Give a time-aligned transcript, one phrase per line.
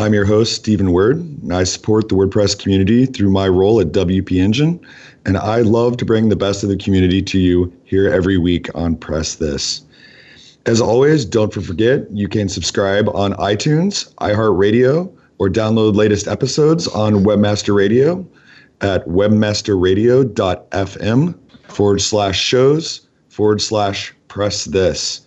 [0.00, 3.88] I'm your host, Stephen Word, and I support the WordPress community through my role at
[3.88, 4.80] WP Engine,
[5.26, 8.74] and I love to bring the best of the community to you here every week
[8.74, 9.82] on Press This.
[10.64, 17.16] As always, don't forget you can subscribe on iTunes, iHeartRadio, or download latest episodes on
[17.16, 18.26] Webmaster Radio
[18.80, 21.34] at webmasterradio.fm
[21.68, 25.20] forward slash shows forward slash press this.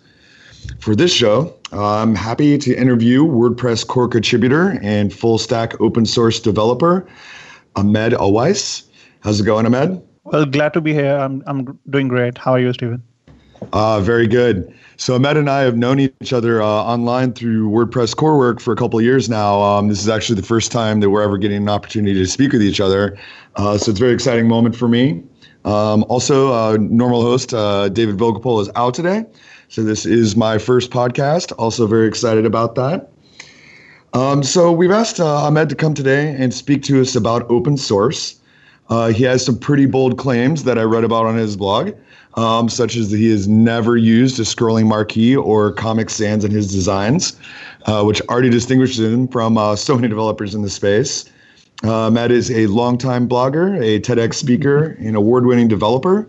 [0.80, 6.38] For this show, I'm happy to interview WordPress core contributor and full stack open source
[6.38, 7.06] developer,
[7.74, 8.84] Ahmad Awais.
[9.20, 10.00] How's it going, Ahmad?
[10.24, 11.16] Well, glad to be here.
[11.16, 12.38] I'm, I'm doing great.
[12.38, 13.02] How are you, Stephen?
[13.72, 14.72] Uh, very good.
[14.96, 18.72] So Ahmad and I have known each other uh, online through WordPress core work for
[18.72, 19.60] a couple of years now.
[19.60, 22.52] Um, this is actually the first time that we're ever getting an opportunity to speak
[22.52, 23.18] with each other.
[23.56, 25.22] Uh, so it's a very exciting moment for me.
[25.64, 29.24] Um, also, uh, normal host uh, David Vogelpohl is out today.
[29.74, 31.52] So this is my first podcast.
[31.58, 33.10] Also very excited about that.
[34.12, 37.76] Um, so we've asked uh, Ahmad to come today and speak to us about open
[37.76, 38.36] source.
[38.88, 41.90] Uh, he has some pretty bold claims that I read about on his blog,
[42.34, 46.52] um, such as that he has never used a scrolling marquee or Comic Sans in
[46.52, 47.36] his designs,
[47.86, 51.24] uh, which already distinguishes him from uh, so many developers in the space.
[51.82, 56.28] Uh, Ahmad is a longtime blogger, a TEDx speaker, an award-winning developer.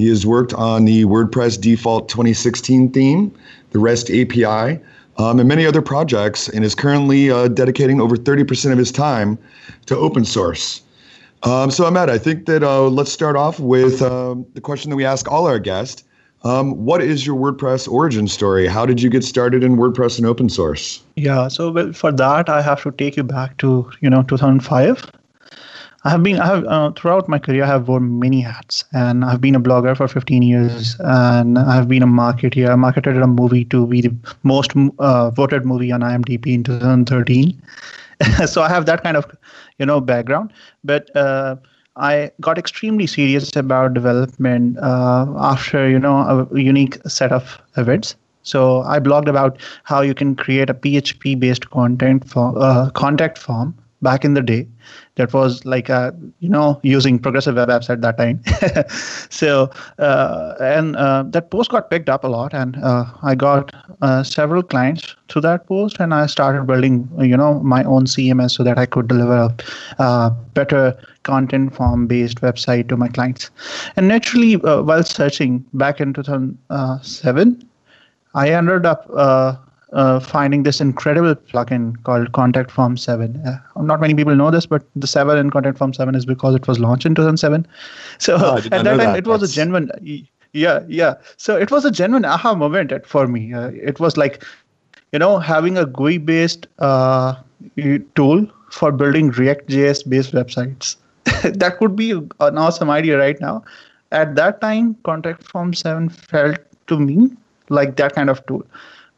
[0.00, 3.30] He has worked on the WordPress default 2016 theme,
[3.72, 4.80] the REST API,
[5.18, 9.38] um, and many other projects, and is currently uh, dedicating over 30% of his time
[9.84, 10.80] to open source.
[11.42, 14.96] Um, so, Ahmad, I think that uh, let's start off with um, the question that
[14.96, 16.02] we ask all our guests.
[16.44, 18.68] Um, what is your WordPress origin story?
[18.68, 21.02] How did you get started in WordPress and open source?
[21.16, 25.19] Yeah, so well, for that, I have to take you back to you know 2005.
[26.02, 29.22] I have been, I have uh, throughout my career, I have worn many hats, and
[29.22, 32.70] I've been a blogger for 15 years, and I've been a marketer.
[32.70, 37.62] I marketed a movie to be the most uh, voted movie on IMDb in 2013.
[38.46, 39.26] so I have that kind of,
[39.78, 40.54] you know, background.
[40.84, 41.56] But uh,
[41.96, 48.16] I got extremely serious about development uh, after, you know, a unique set of events.
[48.42, 53.74] So I blogged about how you can create a PHP-based content for uh, contact form
[54.02, 54.66] back in the day
[55.16, 58.42] that was like a, you know using progressive web apps at that time.
[59.30, 63.72] So uh, and uh, that post got picked up a lot and uh, i got
[64.02, 68.52] uh, several clients through that post and i started building you know my own cms
[68.52, 73.50] so that i could deliver a uh, better content form based website to my clients.
[73.96, 77.68] And naturally uh, while searching back in 2007
[78.34, 79.06] i ended up
[79.92, 83.36] uh, finding this incredible plugin called Contact Form 7.
[83.46, 86.54] Uh, not many people know this, but the 7 in Contact Form 7 is because
[86.54, 87.66] it was launched in 2007.
[88.18, 89.16] So oh, at that time, that.
[89.16, 89.52] it was That's...
[89.52, 89.90] a genuine,
[90.52, 91.14] yeah, yeah.
[91.38, 93.52] So it was a genuine aha moment for me.
[93.52, 94.44] Uh, it was like,
[95.12, 97.34] you know, having a GUI based, uh,
[98.14, 100.96] tool for building React.js based websites.
[101.42, 103.64] that could be an awesome idea right now.
[104.12, 106.58] At that time, Contact Form 7 felt
[106.88, 107.30] to me
[107.68, 108.64] like that kind of tool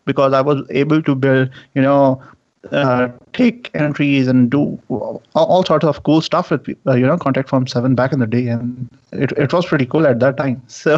[0.04, 2.22] because I was able to build, you know,
[2.70, 7.18] uh, take entries and do all, all, sorts of cool stuff with uh, you know
[7.18, 10.36] contact form 7 back in the day and it, it was pretty cool at that
[10.36, 10.62] time.
[10.68, 10.96] So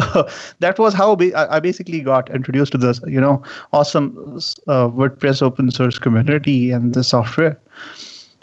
[0.59, 3.41] that was how I basically got introduced to this you know
[3.73, 4.37] awesome
[4.67, 7.59] uh, wordpress open source community and the software.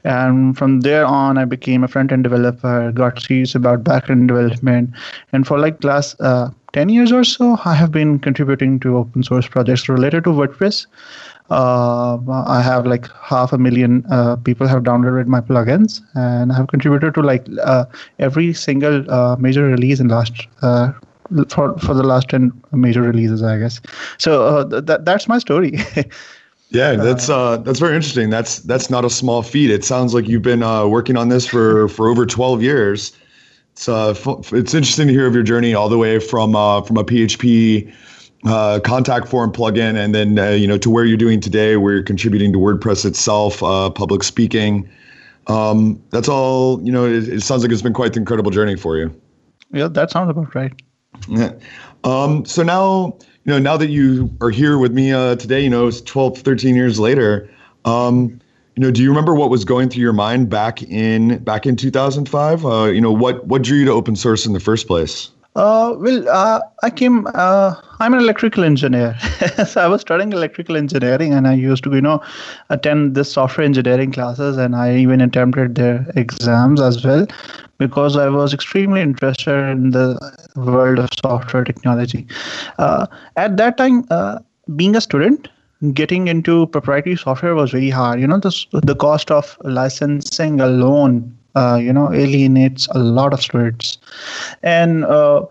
[0.04, 4.90] And from there on i became a front-end developer got serious about back-end development.
[5.32, 9.22] And for like last uh, 10 years or so i have been contributing to open
[9.22, 10.86] source projects related to wordpress
[11.52, 16.56] uh, I have like half a million uh, people have downloaded my plugins, and I
[16.56, 17.84] have contributed to like uh,
[18.18, 20.92] every single uh, major release in last uh,
[21.50, 23.80] for for the last ten major releases, I guess.
[24.18, 25.78] So uh, th- that's my story.
[26.70, 28.30] yeah, that's that's very interesting.
[28.30, 29.70] That's that's not a small feat.
[29.70, 30.60] It sounds like you've been
[30.90, 33.12] working on this for for over twelve years.
[33.72, 34.14] It's uh,
[34.52, 37.92] it's interesting to hear of your journey all the way from uh, from a PHP
[38.44, 41.94] uh, contact form plugin, and then uh, you know to where you're doing today, where
[41.94, 44.88] you're contributing to WordPress itself, uh, public speaking.
[45.46, 46.82] Um, that's all.
[46.84, 49.14] You know, it, it, sounds like it's been quite the incredible journey for you.
[49.72, 50.72] Yeah, that sounds about right.
[51.28, 51.52] Yeah.
[52.04, 55.70] Um, so now, you know, now that you are here with me uh, today, you
[55.70, 57.48] know, it's 12, 13 years later.
[57.84, 58.40] Um,
[58.76, 61.76] you know, do you remember what was going through your mind back in back in
[61.76, 62.64] 2005?
[62.64, 65.30] Uh, you know, what what drew you to open source in the first place?
[65.54, 67.26] Uh, well, uh, I came.
[67.34, 69.18] Uh, I'm an electrical engineer,
[69.66, 72.22] so I was studying electrical engineering, and I used to, you know,
[72.70, 77.26] attend the software engineering classes, and I even attempted their exams as well,
[77.76, 80.18] because I was extremely interested in the
[80.56, 82.26] world of software technology.
[82.78, 84.38] Uh, at that time, uh,
[84.74, 85.48] being a student,
[85.92, 88.20] getting into proprietary software was very hard.
[88.20, 93.42] You know, the the cost of licensing alone uh, you know alienates a lot of
[93.42, 93.98] students.
[94.62, 95.46] And uh,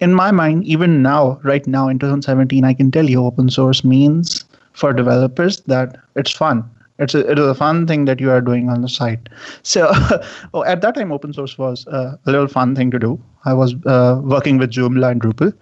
[0.00, 3.84] in my mind even now right now in 2017 i can tell you open source
[3.84, 6.64] means for developers that it's fun.
[6.98, 9.28] It's a, it is a fun thing that you are doing on the site.
[9.62, 9.90] So
[10.54, 13.20] oh, at that time open source was uh, a little fun thing to do.
[13.44, 15.52] I was uh, working with joomla and drupal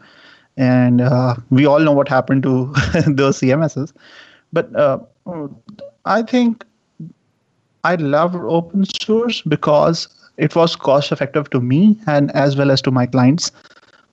[0.57, 2.73] and uh, we all know what happened to
[3.07, 3.93] those cmss
[4.53, 4.99] but uh,
[6.05, 6.65] i think
[7.85, 10.09] I loved open source because
[10.39, 13.53] it was cost effective to me and as well as to my clients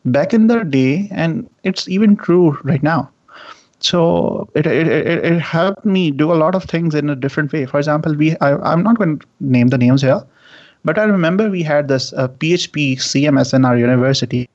[0.05, 3.09] back in the day, and it's even true right now.
[3.79, 7.51] So it, it, it, it helped me do a lot of things in a different
[7.53, 7.65] way.
[7.65, 10.21] For example, we I, I'm not going to name the names here,
[10.83, 14.49] but I remember we had this uh, PHP CMS in our university,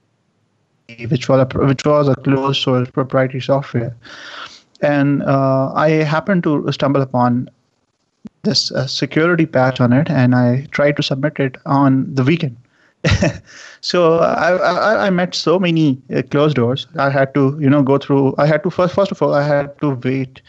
[1.09, 3.95] which was a, which was a closed source proprietary software,
[4.81, 7.49] and uh, I happened to stumble upon
[8.43, 12.57] this uh, security patch on it, and I tried to submit it on the weekend.
[13.81, 16.87] so I, I, I met so many uh, closed doors.
[16.99, 18.35] I had to you know go through.
[18.39, 20.41] I had to first first of all I had to wait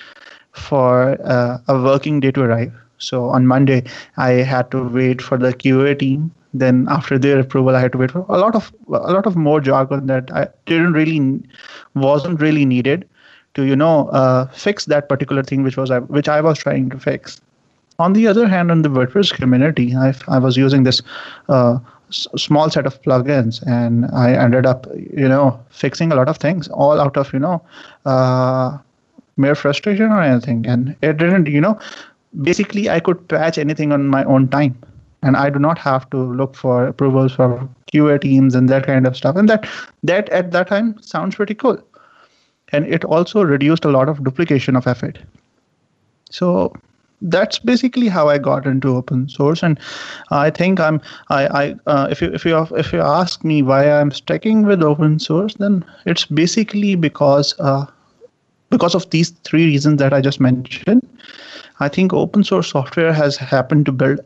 [0.54, 2.74] for uh, a working day to arrive.
[2.98, 3.84] So on Monday
[4.18, 6.32] I had to wait for the QA team.
[6.60, 9.36] Then after their approval, I had to wait for a lot of a lot of
[9.36, 11.42] more jargon that I didn't really
[11.96, 13.08] wasn't really needed
[13.56, 17.00] to you know uh, fix that particular thing which was which I was trying to
[17.00, 17.42] fix.
[18.00, 21.02] On the other hand, in the WordPress community, I, I was using this
[21.50, 26.30] uh, s- small set of plugins, and I ended up, you know, fixing a lot
[26.30, 27.62] of things, all out of, you know,
[28.06, 28.78] uh,
[29.38, 30.66] mere frustration or anything.
[30.68, 31.80] And it didn't, you know,
[32.42, 34.78] basically I could patch anything on my own time,
[35.24, 39.08] and I do not have to look for approvals for QA teams and that kind
[39.08, 39.36] of stuff.
[39.36, 39.68] And that
[40.04, 41.82] that at that time sounds pretty cool,
[42.72, 45.20] and it also reduced a lot of duplication of effort.
[46.30, 46.74] So
[47.22, 49.80] that's basically how I got into open source, and
[50.30, 53.90] I think I'm I I uh, if you if you if you ask me why
[53.90, 57.86] I'm sticking with open source, then it's basically because uh,
[58.70, 61.08] because of these three reasons that I just mentioned.
[61.80, 64.20] I think open source software has happened to build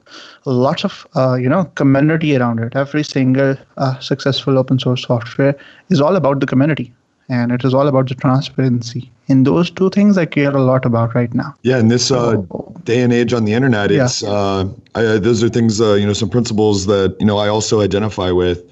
[0.46, 2.76] lots of uh, you know community around it.
[2.76, 5.56] Every single uh, successful open source software
[5.90, 6.94] is all about the community
[7.32, 9.10] and it is all about the transparency.
[9.28, 11.56] In those two things, I care a lot about right now.
[11.64, 12.42] Yeah, in this uh,
[12.84, 14.30] day and age on the internet, it's yeah.
[14.30, 17.82] uh, I, those are things uh, you know some principles that you know I also
[17.82, 18.64] identify with.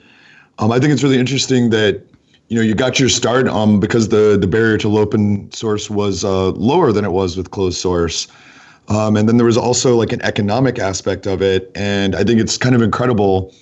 [0.60, 2.04] Um, I think it's really interesting that
[2.50, 6.26] you know you got your start um, because the the barrier to open source was
[6.26, 8.28] uh, lower than it was with closed source.
[8.90, 12.42] Um, and then there was also like an economic aspect of it, and I think
[12.42, 13.54] it's kind of incredible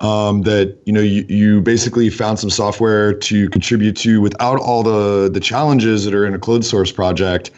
[0.00, 4.82] um, that you know you, you basically found some software to contribute to without all
[4.82, 7.50] the the challenges that are in a closed source project.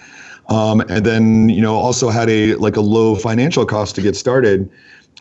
[0.49, 4.15] um, and then you know also had a like a low financial cost to get
[4.17, 4.71] started.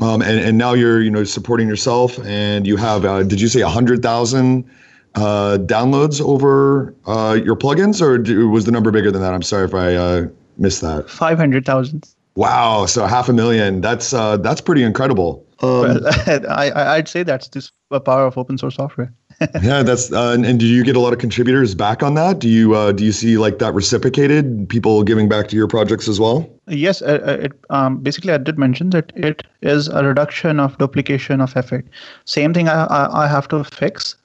[0.01, 3.47] Um, and, and now you're you know supporting yourself, and you have uh, did you
[3.47, 4.69] say a hundred thousand
[5.15, 9.33] uh, downloads over uh, your plugins, or do, was the number bigger than that?
[9.33, 11.09] I'm sorry if I uh, missed that.
[11.09, 12.07] Five hundred thousand.
[12.35, 13.81] Wow, so half a million.
[13.81, 15.45] That's uh, that's pretty incredible.
[15.61, 19.13] Um, I I'd say that's just the power of open source software.
[19.61, 22.39] yeah, that's uh, and, and, do you get a lot of contributors back on that?
[22.39, 26.07] Do you uh, do you see like that reciprocated, people giving back to your projects
[26.07, 26.49] as well?
[26.67, 31.55] Yes, it, um, basically I did mention that it is a reduction of duplication of
[31.57, 31.85] effort.
[32.23, 34.15] Same thing I, I, I have to fix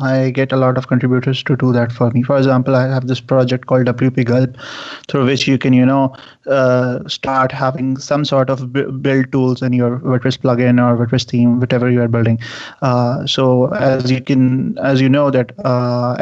[0.00, 2.22] I get a lot of contributors to do that for me.
[2.22, 4.56] For example, I have this project called WP Gulp,
[5.08, 6.14] through which you can, you know,
[6.46, 11.60] uh, start having some sort of build tools in your WordPress plugin or WordPress theme,
[11.60, 12.40] whatever you are building.
[12.82, 16.16] Uh, so as you can, as you know, that uh,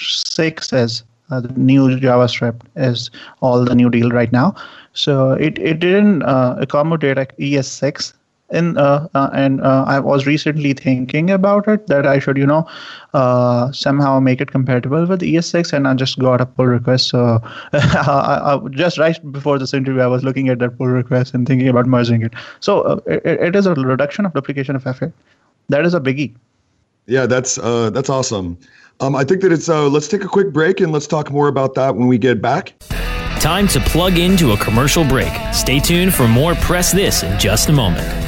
[0.00, 4.54] six is uh, the new JavaScript is all the new deal right now.
[4.94, 8.14] So it it didn't uh, accommodate like ES6
[8.50, 12.46] in uh, uh, and uh, I was recently thinking about it that I should you
[12.46, 12.66] know
[13.12, 17.40] uh, somehow make it compatible with ES6 and I just got a pull request so
[17.72, 21.46] I, I, just right before this interview I was looking at that pull request and
[21.46, 25.12] thinking about merging it so uh, it, it is a reduction of duplication of effort
[25.68, 26.34] that is a biggie
[27.06, 28.56] yeah that's uh, that's awesome
[29.00, 31.74] um, I think that it's let's take a quick break and let's talk more about
[31.74, 32.72] that when we get back.
[33.38, 35.32] Time to plug into a commercial break.
[35.54, 38.27] Stay tuned for more Press This in just a moment.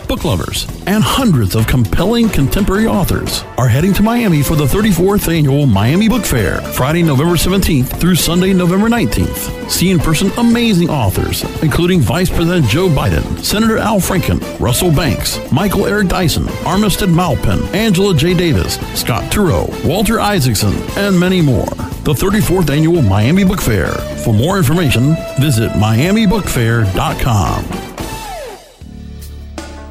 [0.08, 5.32] book lovers, and hundreds of compelling contemporary authors are heading to Miami for the 34th
[5.32, 9.70] annual Miami Book Fair, Friday, November 17th through Sunday, November 19th.
[9.70, 15.40] See in person amazing authors, including Vice President Joe Biden, Senator Al Franken, Russell Banks,
[15.52, 18.34] Michael Eric Dyson, Armistead Maupin, Angela J.
[18.34, 21.68] Davis, Scott Turow, Walter Isaacson, and many more.
[22.04, 23.92] The 34th annual Miami Book Fair.
[24.24, 27.87] For more information, visit miamibookfair.com.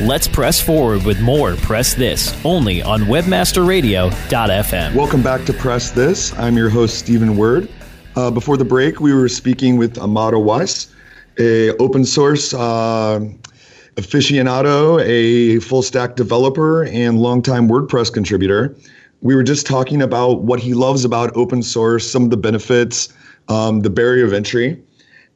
[0.00, 4.94] Let's press forward with more Press This only on webmasterradio.fm.
[4.94, 6.32] Welcome back to Press This.
[6.38, 7.68] I'm your host, Stephen Word.
[8.16, 10.90] Uh, before the break, we were speaking with Ahmad Awais,
[11.38, 13.20] a open source uh,
[13.96, 18.74] aficionado, a full stack developer, and longtime WordPress contributor.
[19.20, 23.12] We were just talking about what he loves about open source, some of the benefits,
[23.48, 24.82] um, the barrier of entry.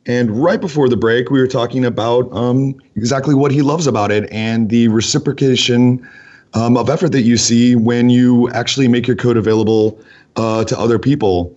[0.07, 4.13] And right before the break, we were talking about um, exactly what he loves about
[4.13, 6.07] it and the reciprocation
[6.53, 9.99] um, of effort that you see when you actually make your code available
[10.37, 11.57] uh, to other people.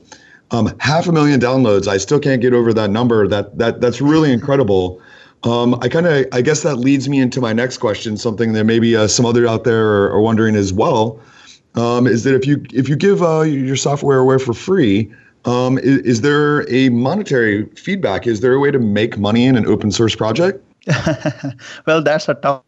[0.52, 1.88] Um, half a million downloads.
[1.88, 3.28] I still can't get over that number.
[3.28, 5.02] That that that's really incredible.
[5.44, 8.16] Um, I kind of I guess that leads me into my next question.
[8.16, 11.20] Something that maybe uh, some other out there are, are wondering as well
[11.76, 15.14] um, is that if you if you give uh, your software away for free
[15.48, 18.28] um, is, is, there a monetary feedback?
[18.28, 20.62] Is there a way to make money in an open source project?
[21.88, 22.64] well, that's a tough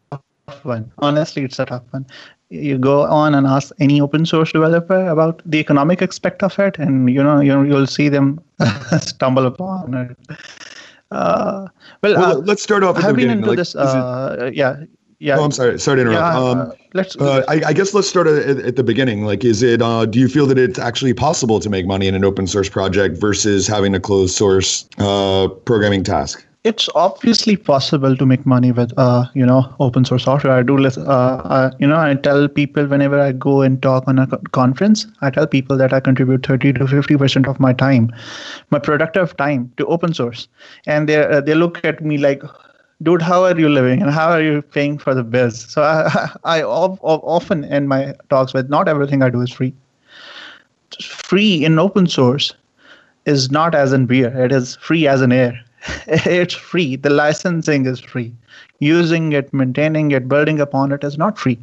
[0.63, 0.89] one.
[0.99, 2.05] Honestly, it's a tough one.
[2.49, 6.79] You go on and ask any open source developer about the economic aspect of it,
[6.79, 8.41] and you know, you you'll see them
[9.01, 10.37] stumble upon it.
[11.11, 11.67] Uh,
[12.01, 12.97] well, well uh, let's start off.
[12.97, 13.75] I've been into like, this.
[13.75, 14.83] Uh, yeah,
[15.19, 15.37] yeah.
[15.37, 15.79] Oh, I'm sorry.
[15.79, 16.21] Sorry to interrupt.
[16.21, 17.15] Yeah, um, uh, let's.
[17.17, 19.25] Uh, I, I, guess let's start at, at, the beginning.
[19.25, 19.81] Like, is it?
[19.81, 22.69] Uh, do you feel that it's actually possible to make money in an open source
[22.69, 26.45] project versus having a closed source uh, programming task?
[26.65, 30.53] it's obviously possible to make money with uh, you know open source software.
[30.53, 34.27] I do uh, you know I tell people whenever I go and talk on a
[34.51, 38.11] conference, I tell people that I contribute 30 to 50 percent of my time,
[38.71, 40.47] my productive time to open source,
[40.85, 42.43] and they uh, they look at me like,
[43.01, 45.59] dude, how are you living and how are you paying for the bills?
[45.71, 49.73] So I I often end my talks with not everything I do is free.
[51.01, 52.53] Free in open source
[53.25, 55.59] is not as in beer; it is free as in air
[56.07, 56.95] it's free.
[56.95, 58.33] The licensing is free.
[58.79, 61.59] Using it, maintaining it, building upon it is not free.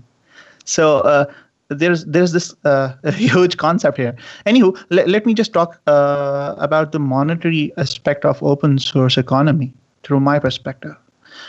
[0.65, 1.27] So uh,
[1.69, 4.15] there's there's this uh, huge concept here.
[4.47, 9.73] Anywho, let, let me just talk uh, about the monetary aspect of open source economy
[10.03, 10.97] through my perspective.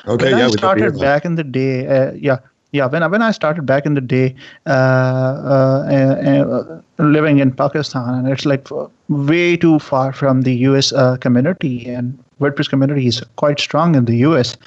[0.05, 0.45] Okay, when yeah.
[0.45, 2.39] I started back in the day, uh, yeah,
[2.71, 4.35] yeah when, when i started back in the day
[4.65, 8.67] uh, uh, uh, living in pakistan and it's like
[9.07, 14.05] way too far from the us uh, community and wordpress community is quite strong in
[14.05, 14.57] the us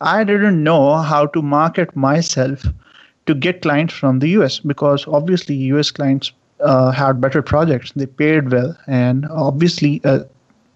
[0.00, 2.66] i didn't know how to market myself
[3.26, 8.06] to get clients from the us because obviously us clients uh, had better projects they
[8.06, 10.20] paid well and obviously uh,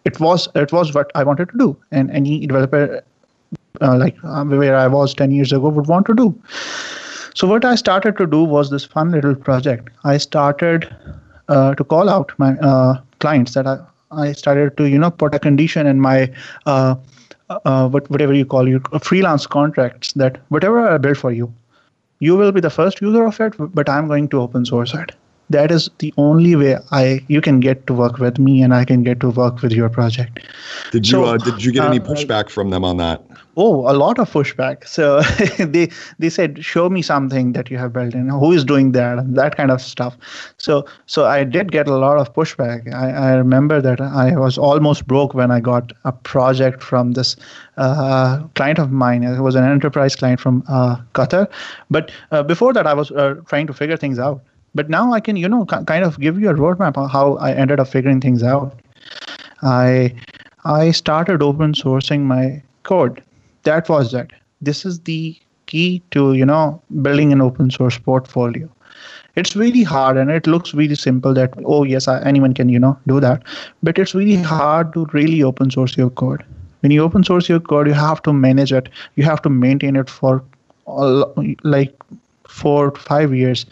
[0.04, 3.02] it was it was what i wanted to do and any developer
[3.81, 6.43] uh, like uh, where I was 10 years ago would want to do.
[7.35, 9.91] So what I started to do was this fun little project.
[10.05, 10.95] I started
[11.49, 13.79] uh, to call out my uh, clients that I,
[14.11, 16.33] I started to you know put a condition in my
[16.67, 16.97] uh,
[17.65, 21.53] uh, what, whatever you call your freelance contracts that whatever I build for you,
[22.21, 25.12] you will be the first user of it, but I'm going to open source it.
[25.50, 28.85] That is the only way I you can get to work with me and I
[28.85, 30.40] can get to work with your project.
[30.92, 33.23] Did you so, did you get any pushback from them on that?
[33.57, 34.87] oh a lot of pushback.
[34.87, 35.23] So
[35.64, 38.28] they they said show me something that you have built in.
[38.28, 39.19] Who is doing that?
[39.19, 40.16] and that kind of stuff.
[40.59, 42.92] So so i did get a lot of pushback.
[42.95, 47.37] I, I remember that i was almost broke when i got a project from this
[47.76, 49.23] uh, client of mine.
[49.23, 51.49] It was an enterprise client from uh, qatar.
[51.90, 54.42] But uh, before that i was uh, trying to figure things out
[54.75, 57.53] but now i can you know kind of give you a roadmap on how i
[57.53, 58.75] ended up figuring things out.
[59.62, 60.15] I
[60.65, 63.23] i started open sourcing my code.
[63.65, 65.37] That was that this is the
[65.67, 68.68] key to you know building an open source portfolio.
[69.37, 72.79] It's really hard and it looks really simple that oh yes I, anyone can you
[72.79, 73.42] know do that.
[73.83, 76.44] But it's really hard to really open source your code.
[76.81, 78.88] When you open source your code you have to manage it.
[79.16, 80.42] You have to maintain it for
[81.62, 81.94] like
[82.51, 83.65] four to five years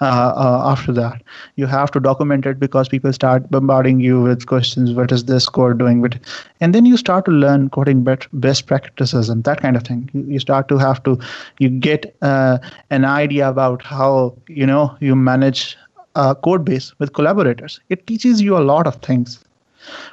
[0.00, 1.22] uh, uh, after that.
[1.56, 4.92] You have to document it because people start bombarding you with questions.
[4.92, 6.00] What is this code doing?
[6.00, 6.18] With,
[6.60, 10.10] and then you start to learn coding best practices and that kind of thing.
[10.14, 11.18] You, start to have to,
[11.58, 12.58] you get uh,
[12.90, 15.76] an idea about how you know you manage
[16.14, 17.80] a code base with collaborators.
[17.88, 19.44] It teaches you a lot of things.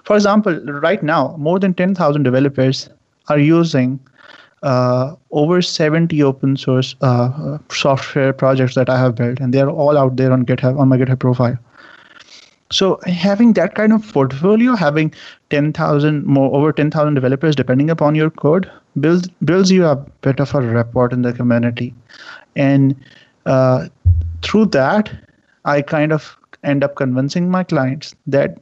[0.04, 2.90] For example, right now, more than 10,000 developers
[3.28, 4.00] are using
[4.64, 9.98] uh, over 70 open source uh, software projects that I have built, and they're all
[9.98, 11.58] out there on GitHub on my GitHub profile.
[12.72, 15.12] So having that kind of portfolio, having
[15.50, 18.70] 10,000 more over 10,000 developers depending upon your code,
[19.00, 21.94] builds builds you a bit of a rapport in the community,
[22.56, 22.96] and
[23.46, 23.88] uh,
[24.44, 25.12] through that,
[25.66, 28.60] I kind of end up convincing my clients that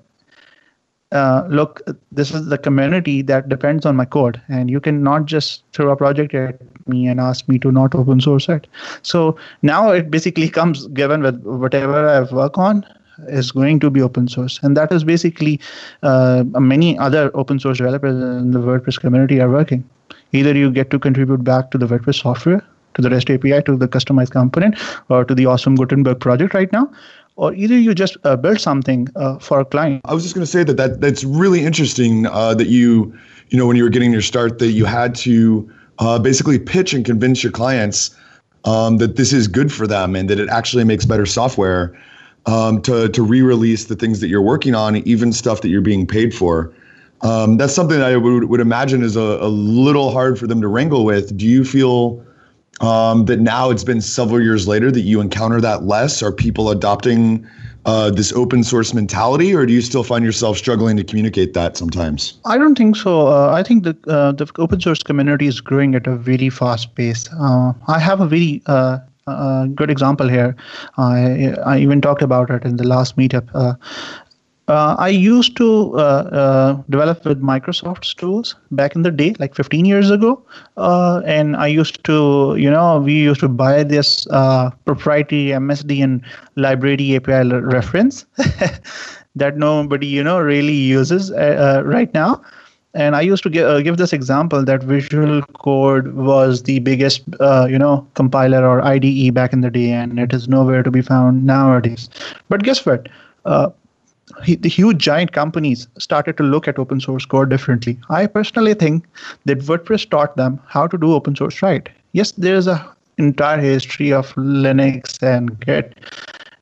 [1.12, 5.63] uh, look, this is the community that depends on my code, and you cannot just
[5.72, 8.67] throw a project at me and ask me to not open source it.
[9.04, 12.86] So now it basically comes given with whatever I work on
[13.28, 15.60] is going to be open source, and that is basically
[16.04, 19.88] uh, many other open source developers in the WordPress community are working.
[20.34, 22.62] Either you get to contribute back to the WordPress software,
[22.96, 24.76] to the REST API, to the customized component,
[25.10, 26.91] or to the awesome Gutenberg project right now,
[27.38, 30.02] or either you just uh, build something uh, for a client.
[30.06, 33.17] I was just going to say that, that that's really interesting uh, that you,
[33.50, 36.93] you know, when you were getting your start, that you had to uh, basically pitch
[36.93, 38.15] and convince your clients
[38.65, 41.97] um, that this is good for them and that it actually makes better software
[42.47, 46.08] um, to to re-release the things that you're working on, even stuff that you're being
[46.08, 46.73] paid for.
[47.21, 50.67] Um, that's something I would, would imagine is a, a little hard for them to
[50.67, 51.36] wrangle with.
[51.36, 52.23] Do you feel
[52.81, 56.21] um, that now it's been several years later that you encounter that less?
[56.21, 57.47] Are people adopting
[57.85, 61.77] uh, this open source mentality, or do you still find yourself struggling to communicate that
[61.77, 62.37] sometimes?
[62.45, 63.27] I don't think so.
[63.27, 66.93] Uh, I think the uh, the open source community is growing at a very fast
[66.95, 67.29] pace.
[67.39, 70.55] Uh, I have a very uh, uh, good example here.
[70.97, 73.47] I I even talked about it in the last meetup.
[73.53, 73.73] Uh,
[74.73, 79.86] I used to uh, uh, develop with Microsoft's tools back in the day, like 15
[79.86, 80.41] years ago.
[80.75, 86.21] Uh, and I used to, you know, we used to buy this uh, proprietary MSDN
[86.58, 88.25] library API reference
[89.36, 92.41] that nobody, you know, really uses uh, right now.
[92.93, 97.21] and I used to give, uh, give this example that Visual Code was the biggest,
[97.39, 100.89] uh, you know, compiler or IDE back in the day, and it is nowhere to
[100.89, 102.10] be found nowadays.
[102.49, 103.08] But guess what?
[104.45, 108.00] The huge giant companies started to look at open source code differently.
[108.10, 109.06] I personally think
[109.45, 111.89] that WordPress taught them how to do open source right.
[112.13, 115.97] Yes, there is a entire history of Linux and Git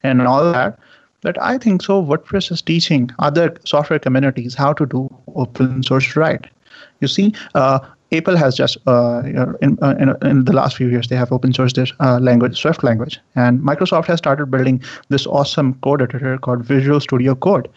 [0.03, 0.79] and all that,
[1.21, 2.01] but I think so.
[2.01, 6.45] WordPress is teaching other software communities how to do open source right.
[7.01, 7.79] You see, uh,
[8.11, 9.23] Apple has just uh,
[9.61, 12.59] in, uh, in, in, the last few years they have open sourced this uh, language,
[12.59, 17.67] Swift language, and Microsoft has started building this awesome code editor called Visual Studio Code.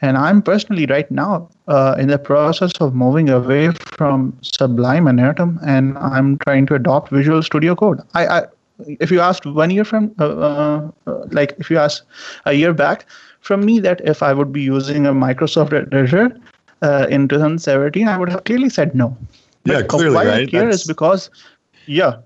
[0.00, 5.20] And I'm personally right now uh, in the process of moving away from Sublime and
[5.20, 8.00] Atom, and I'm trying to adopt Visual Studio Code.
[8.14, 8.46] I, I
[8.88, 12.02] if you asked one year from uh, uh, like if you asked
[12.46, 13.06] a year back
[13.40, 16.36] from me that if I would be using a Microsoft editor
[17.08, 19.16] in 2017, I would have clearly said no
[19.64, 20.42] yeah, clearly, why right?
[20.42, 21.30] I care is because,
[21.86, 22.16] yeah.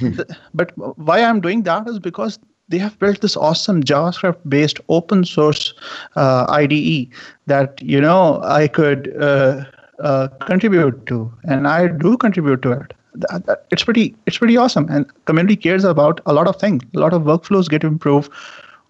[0.54, 5.72] but why I'm doing that is because they have built this awesome JavaScript-based open source
[6.16, 7.08] uh, IDE
[7.46, 9.64] that you know I could uh,
[10.00, 12.92] uh, contribute to, and I do contribute to it.
[13.14, 16.82] That, that, it's pretty, it's pretty awesome, and community cares about a lot of things.
[16.94, 18.30] A lot of workflows get improved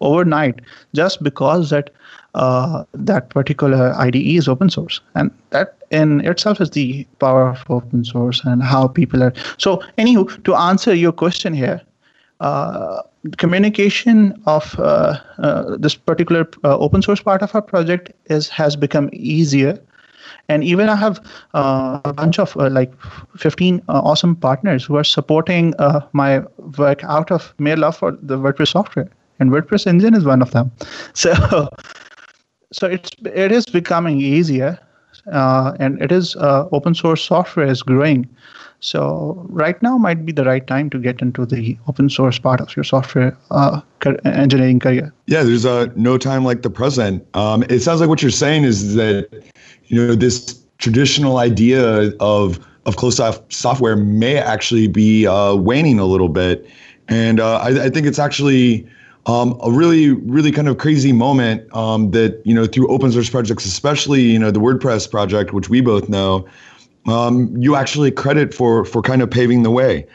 [0.01, 0.61] overnight
[0.93, 1.89] just because that
[2.37, 7.63] uh, that particular IDE is open source, and that in itself is the power of
[7.69, 9.33] open source and how people are.
[9.57, 11.81] So, anywho, to answer your question here,
[12.39, 13.01] uh,
[13.37, 18.75] communication of uh, uh this particular uh, open source part of our project is has
[18.75, 19.79] become easier.
[20.49, 21.19] And even I have
[21.53, 22.93] uh, a bunch of like
[23.37, 25.73] 15 awesome partners who are supporting
[26.13, 26.43] my
[26.77, 30.51] work out of mere love for the WordPress software and WordPress engine is one of
[30.51, 30.71] them.
[31.13, 31.69] So,
[32.71, 34.77] so it's it is becoming easier,
[35.31, 38.27] uh, and it is uh, open source software is growing.
[38.79, 42.61] So right now might be the right time to get into the open source part
[42.61, 43.81] of your software uh,
[44.25, 45.11] engineering career.
[45.25, 47.25] Yeah, there's a no time like the present.
[47.35, 49.27] Um, it sounds like what you're saying is that
[49.85, 55.99] you know this traditional idea of of closed off software may actually be uh, waning
[55.99, 56.69] a little bit,
[57.07, 58.87] and uh, I, I think it's actually
[59.27, 63.29] um, a really, really kind of crazy moment um, that, you know, through open source
[63.29, 66.47] projects, especially, you know, the WordPress project, which we both know,
[67.07, 70.07] um, you actually credit for, for kind of paving the way.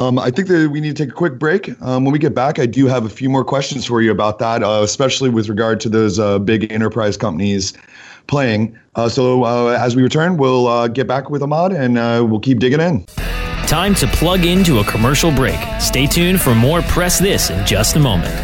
[0.00, 1.70] Um, I think that we need to take a quick break.
[1.82, 4.38] Um, when we get back, I do have a few more questions for you about
[4.38, 7.72] that, uh, especially with regard to those uh, big enterprise companies
[8.26, 8.78] playing.
[8.94, 12.40] Uh, so uh, as we return, we'll uh, get back with Ahmad and uh, we'll
[12.40, 13.37] keep digging in.
[13.68, 15.58] Time to plug into a commercial break.
[15.78, 18.34] Stay tuned for more Press This in just a moment.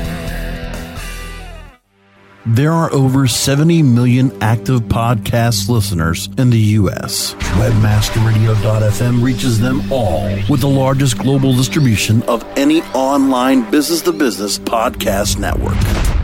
[2.45, 7.33] There are over 70 million active podcast listeners in the U.S.
[7.57, 14.59] Webmasterradio.fm reaches them all with the largest global distribution of any online business to business
[14.59, 15.79] podcast network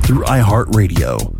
[0.05, 1.40] through iHeartRadio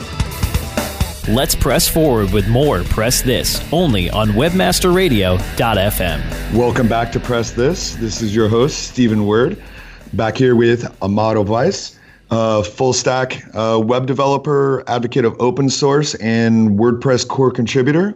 [1.29, 6.53] Let's press forward with more Press This only on WebmasterRadio.fm.
[6.55, 7.93] Welcome back to Press This.
[7.97, 9.61] This is your host, Stephen Word,
[10.13, 11.95] back here with Ahmad Awais,
[12.65, 18.15] full stack uh, web developer, advocate of open source, and WordPress core contributor.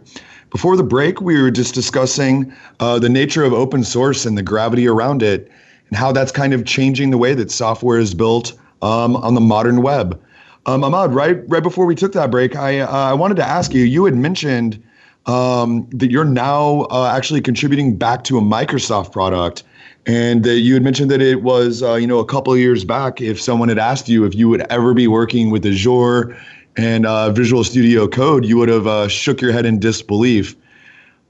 [0.50, 4.42] before the break, we were just discussing uh, the nature of open source and the
[4.42, 5.48] gravity around it,
[5.90, 9.40] and how that's kind of changing the way that software is built um, on the
[9.40, 10.20] modern web.
[10.66, 13.72] Um, Ahmad, right right before we took that break, I uh, I wanted to ask
[13.72, 13.84] you.
[13.84, 14.82] You had mentioned
[15.26, 19.62] um, that you're now uh, actually contributing back to a Microsoft product,
[20.06, 22.84] and that you had mentioned that it was uh, you know a couple of years
[22.84, 23.20] back.
[23.20, 26.36] If someone had asked you if you would ever be working with Azure
[26.76, 30.56] and uh, Visual Studio Code, you would have uh, shook your head in disbelief.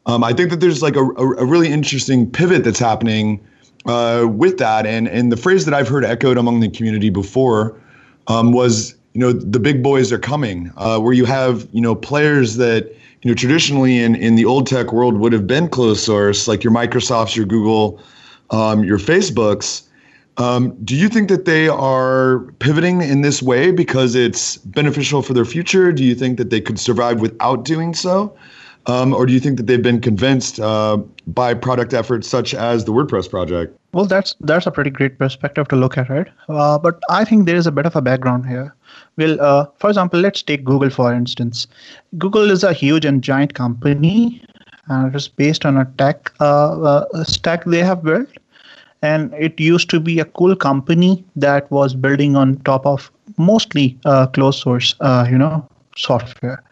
[0.07, 3.45] Um, I think that there's like a, a, really interesting pivot that's happening
[3.85, 7.79] uh, with that, and and the phrase that I've heard echoed among the community before
[8.29, 11.95] um, was you know the big boys are coming, uh, where you have you know
[11.95, 16.05] players that you know traditionally in in the old tech world would have been closed
[16.05, 17.99] source, like your Microsofts, your Google,
[18.51, 19.85] um, your Facebooks.
[20.37, 25.33] Um, do you think that they are pivoting in this way because it's beneficial for
[25.33, 25.93] their future?
[25.93, 28.37] Do you think that they could survive without doing so?
[28.85, 32.85] Um, or do you think that they've been convinced uh, by product efforts such as
[32.85, 33.77] the WordPress project?
[33.93, 36.29] Well, that's that's a pretty great perspective to look at, right?
[36.51, 38.75] Uh, but I think there is a bit of a background here.
[39.17, 41.67] Well, uh, for example, let's take Google for instance.
[42.19, 44.43] Google is a huge and giant company,
[44.89, 48.29] and it is based on a tech uh, uh, stack they have built.
[49.03, 53.99] And it used to be a cool company that was building on top of mostly
[54.05, 56.63] uh, closed source, uh, you know, software.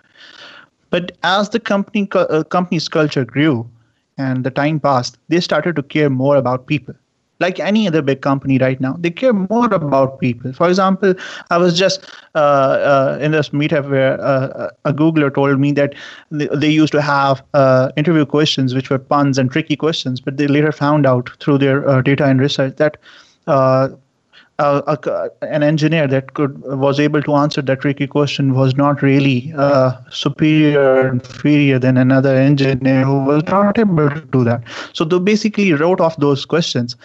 [0.90, 3.68] But as the company uh, company's culture grew,
[4.18, 6.94] and the time passed, they started to care more about people
[7.40, 10.52] like any other big company right now they care more about people.
[10.52, 11.14] For example
[11.50, 15.94] i was just uh, uh, in this meetup where uh, a googler told me that
[16.30, 20.36] they, they used to have uh, interview questions which were puns and tricky questions but
[20.36, 22.96] they later found out through their uh, data and research that
[24.58, 29.02] uh, uh, an engineer that could was able to answer that tricky question was not
[29.02, 34.62] really uh, superior inferior than another engineer who was not able to do that.
[34.92, 36.96] So they basically wrote off those questions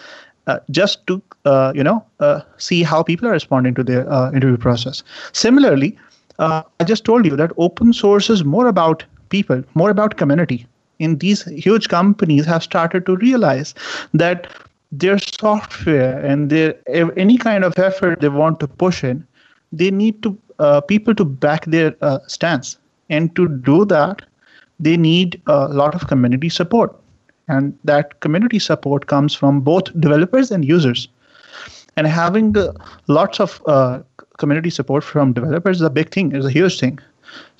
[0.46, 4.30] uh, just to uh, you know uh, see how people are responding to their uh,
[4.32, 5.02] interview process.
[5.32, 5.96] Similarly
[6.42, 10.66] i just told you that open source is more about people more about community.
[10.98, 13.74] In these huge companies have started to realize
[14.14, 14.46] that
[14.92, 16.74] their software and their
[17.16, 19.26] any kind of effort they want to push in,
[19.72, 24.22] they need to uh, people to back their uh, stance, and to do that,
[24.78, 26.94] they need a lot of community support,
[27.48, 31.08] and that community support comes from both developers and users,
[31.96, 32.72] and having uh,
[33.06, 34.00] lots of uh,
[34.38, 36.98] community support from developers is a big thing, is a huge thing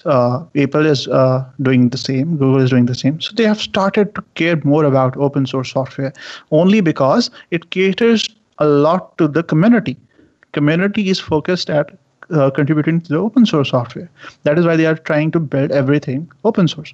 [0.05, 3.21] uh, Apple is uh, doing the same, Google is doing the same.
[3.21, 6.13] So they have started to care more about open source software
[6.51, 8.29] only because it caters
[8.59, 9.97] a lot to the community.
[10.53, 11.97] Community is focused at
[12.31, 14.11] uh, contributing to the open source software.
[14.45, 16.93] That is why they are trying to build everything open source.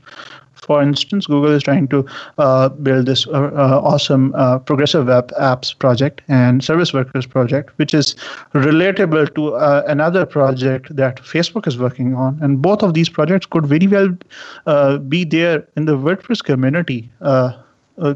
[0.57, 2.05] For instance, Google is trying to
[2.39, 7.71] uh, build this uh, uh, awesome uh, progressive web apps project and service workers project,
[7.77, 8.15] which is
[8.55, 12.39] relatable to uh, another project that Facebook is working on.
[12.43, 14.09] And both of these projects could very well
[14.99, 17.11] be there in the WordPress community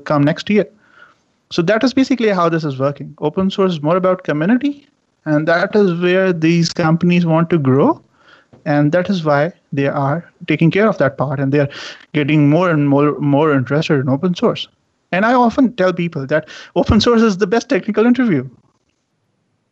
[0.05, 0.67] come next year.
[1.51, 3.15] So that is basically how this is working.
[3.19, 4.87] Open source is more about community,
[5.25, 8.01] and that is where these companies want to grow
[8.65, 11.69] and that is why they are taking care of that part and they're
[12.13, 14.69] getting more and more more interested in open source.
[15.13, 18.49] And i often tell people that open source is the best technical interview.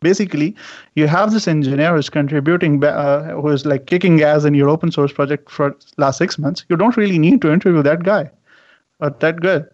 [0.01, 0.55] Basically
[0.95, 4.91] you have this engineer who's contributing uh, who is like kicking gas in your open
[4.91, 6.65] source project for last six months.
[6.69, 8.29] You don't really need to interview that guy
[8.99, 9.65] or that girl.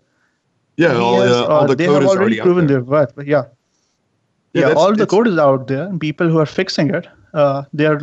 [0.77, 3.15] Yeah all, has, uh, all the they code have is already already proven their worth
[3.15, 3.45] but yeah.
[4.53, 5.85] Yeah, yeah, all the code is out there.
[5.85, 7.99] And people who are fixing it uh, they're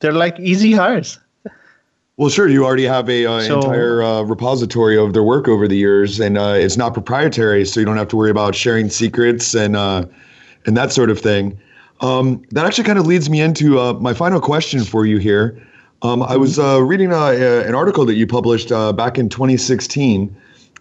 [0.00, 1.18] they're like easy hires
[2.16, 2.48] Well, sure.
[2.48, 6.18] You already have a uh, So- entire uh, repository of their work over the years,
[6.18, 9.76] and uh, it's not proprietary, so you don't have to worry about sharing secrets and
[9.76, 10.04] uh,
[10.66, 11.56] and that sort of thing.
[12.00, 15.60] Um, that actually kind of leads me into uh, my final question for you here.
[16.02, 20.34] Um, I was uh, reading an article that you published uh, back in 2016,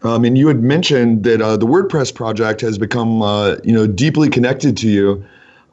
[0.04, 3.86] um, and you had mentioned that uh, the WordPress project has become uh, you know
[3.86, 5.24] deeply connected to you,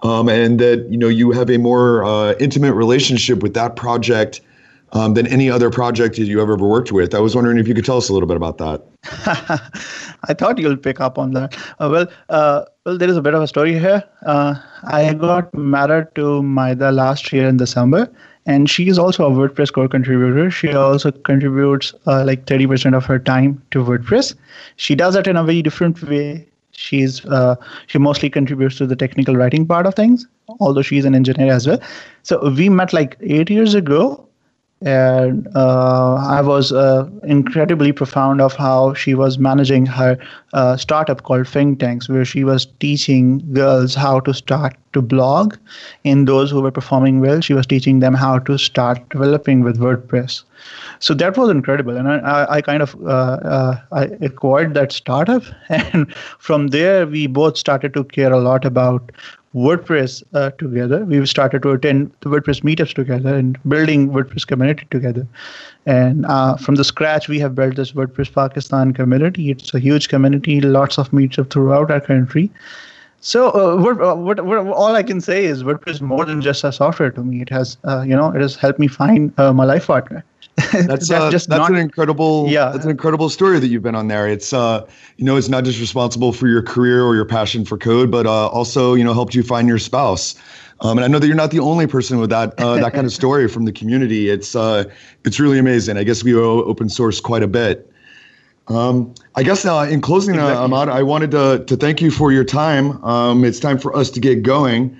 [0.05, 4.41] um, and that you know you have a more uh, intimate relationship with that project
[4.93, 7.15] um, than any other project that you have ever worked with.
[7.15, 8.83] I was wondering if you could tell us a little bit about that.
[10.29, 11.57] I thought you'll pick up on that.
[11.81, 14.05] Uh, well, uh, well, there is a bit of a story here.
[14.25, 18.11] Uh, I got married to Maedah last year in December,
[18.47, 20.51] and she is also a WordPress core contributor.
[20.51, 24.35] She also contributes uh, like 30% of her time to WordPress.
[24.77, 26.47] She does it in a very different way.
[26.77, 27.57] She's uh,
[27.87, 30.27] she mostly contributes to the technical writing part of things,
[30.61, 31.81] although she's an engineer as well.
[32.23, 34.24] So we met like eight years ago,
[34.85, 40.19] and uh, I was uh, incredibly profound of how she was managing her
[40.53, 45.57] uh, startup called Think Tanks, where she was teaching girls how to start to blog.
[46.05, 49.79] In those who were performing well, she was teaching them how to start developing with
[49.79, 50.43] WordPress.
[50.99, 55.43] So that was incredible, and I, I kind of uh, uh, I acquired that startup,
[55.71, 59.13] and from there we both started to care a lot about
[59.55, 61.05] WordPress uh, together.
[61.05, 65.27] We've started to attend the WordPress meetups together and building WordPress community together.
[65.87, 69.51] And uh, from the scratch, we have built this WordPress Pakistan community.
[69.51, 72.51] It's a huge community, lots of meetups throughout our country.
[73.25, 76.43] So uh, what, uh, what, what, all I can say is WordPress is more than
[76.43, 77.41] just a software to me.
[77.41, 80.23] It has, uh, you know, it has helped me find uh, my life partner.
[80.73, 83.83] that's, that's uh, just that's not, an incredible yeah that's an incredible story that you've
[83.83, 87.17] been on there it's uh you know it's not just responsible for your career or
[87.17, 90.37] your passion for code but uh, also you know helped you find your spouse
[90.81, 93.07] um, and I know that you're not the only person with that uh, that kind
[93.07, 94.29] of story from the community.
[94.29, 94.85] It's uh,
[95.25, 95.97] it's really amazing.
[95.97, 97.91] I guess we owe open source quite a bit.
[98.69, 100.47] Um, I guess uh, in closing, uh.
[100.47, 103.03] Ahmad, I wanted to to thank you for your time.
[103.05, 104.97] Um, it's time for us to get going.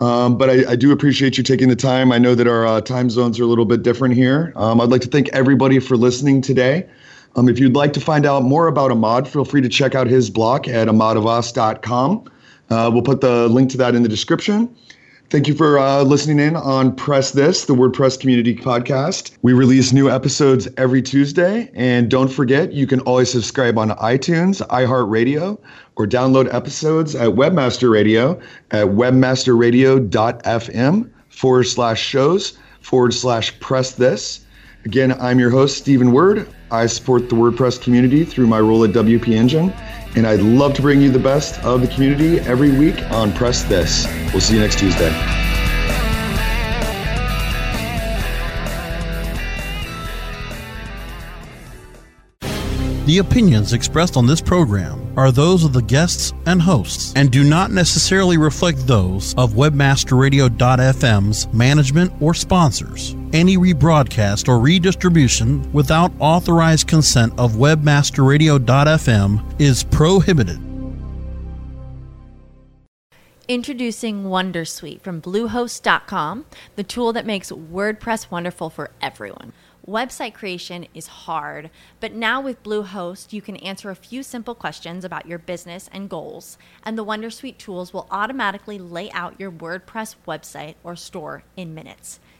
[0.00, 2.12] Um, but I, I, do appreciate you taking the time.
[2.12, 4.52] I know that our uh, time zones are a little bit different here.
[4.54, 6.88] Um, I'd like to thank everybody for listening today.
[7.34, 10.06] Um, if you'd like to find out more about Ahmad, feel free to check out
[10.06, 12.30] his blog at ahmadawais.com.
[12.70, 14.74] Uh, we'll put the link to that in the description.
[15.30, 19.36] Thank you for uh, listening in on Press This, the WordPress community podcast.
[19.42, 21.70] We release new episodes every Tuesday.
[21.74, 25.58] And don't forget, you can always subscribe on iTunes, iHeartRadio,
[25.96, 34.46] or download episodes at Webmaster Radio at webmasterradio.fm forward slash shows forward slash press this.
[34.86, 36.48] Again, I'm your host, Stephen Word.
[36.70, 39.74] I support the WordPress community through my role at WP Engine,
[40.16, 43.62] and I'd love to bring you the best of the community every week on Press
[43.64, 44.06] This.
[44.32, 45.10] We'll see you next Tuesday.
[53.08, 57.42] The opinions expressed on this program are those of the guests and hosts and do
[57.42, 63.16] not necessarily reflect those of webmasterradio.fm's management or sponsors.
[63.34, 70.58] Any rebroadcast or redistribution without authorized consent of webmasterradio.fm is prohibited.
[73.46, 79.52] Introducing Wondersuite from Bluehost.com, the tool that makes WordPress wonderful for everyone.
[79.86, 85.04] Website creation is hard, but now with Bluehost, you can answer a few simple questions
[85.04, 90.16] about your business and goals, and the Wondersuite tools will automatically lay out your WordPress
[90.26, 92.20] website or store in minutes.